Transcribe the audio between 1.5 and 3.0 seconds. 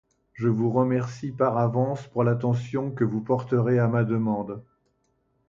avance pour l'attention